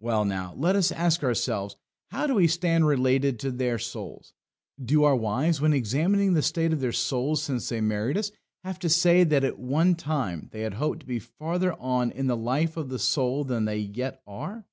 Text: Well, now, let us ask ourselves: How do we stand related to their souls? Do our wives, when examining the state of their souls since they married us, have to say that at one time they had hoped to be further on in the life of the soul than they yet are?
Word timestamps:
Well, 0.00 0.24
now, 0.24 0.54
let 0.56 0.74
us 0.74 0.90
ask 0.90 1.22
ourselves: 1.22 1.76
How 2.10 2.26
do 2.26 2.34
we 2.34 2.48
stand 2.48 2.84
related 2.84 3.38
to 3.38 3.52
their 3.52 3.78
souls? 3.78 4.32
Do 4.84 5.04
our 5.04 5.14
wives, 5.14 5.60
when 5.60 5.72
examining 5.72 6.34
the 6.34 6.42
state 6.42 6.72
of 6.72 6.80
their 6.80 6.90
souls 6.90 7.44
since 7.44 7.68
they 7.68 7.80
married 7.80 8.18
us, 8.18 8.32
have 8.64 8.80
to 8.80 8.88
say 8.88 9.22
that 9.22 9.44
at 9.44 9.60
one 9.60 9.94
time 9.94 10.48
they 10.50 10.62
had 10.62 10.74
hoped 10.74 10.98
to 11.02 11.06
be 11.06 11.20
further 11.20 11.74
on 11.74 12.10
in 12.10 12.26
the 12.26 12.36
life 12.36 12.76
of 12.76 12.88
the 12.88 12.98
soul 12.98 13.44
than 13.44 13.64
they 13.64 13.78
yet 13.78 14.20
are? 14.26 14.66